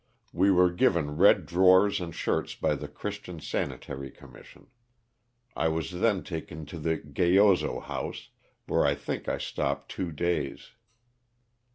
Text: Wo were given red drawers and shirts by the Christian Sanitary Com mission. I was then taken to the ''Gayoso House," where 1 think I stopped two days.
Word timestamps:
Wo 0.33 0.51
were 0.53 0.71
given 0.71 1.15
red 1.17 1.45
drawers 1.45 2.01
and 2.01 2.15
shirts 2.15 2.55
by 2.55 2.73
the 2.73 2.87
Christian 2.87 3.39
Sanitary 3.39 4.09
Com 4.09 4.33
mission. 4.33 4.65
I 5.55 5.67
was 5.67 5.91
then 5.91 6.23
taken 6.23 6.65
to 6.65 6.79
the 6.79 6.97
''Gayoso 6.97 7.79
House," 7.83 8.29
where 8.65 8.81
1 8.81 8.95
think 8.95 9.29
I 9.29 9.37
stopped 9.37 9.91
two 9.91 10.11
days. 10.11 10.71